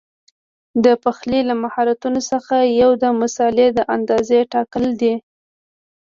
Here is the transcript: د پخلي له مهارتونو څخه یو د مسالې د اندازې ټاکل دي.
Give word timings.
د 0.83 0.85
پخلي 1.03 1.41
له 1.49 1.55
مهارتونو 1.63 2.19
څخه 2.31 2.55
یو 2.81 2.91
د 3.03 3.05
مسالې 3.19 3.67
د 3.77 3.79
اندازې 3.95 4.39
ټاکل 4.53 4.85
دي. 5.01 5.13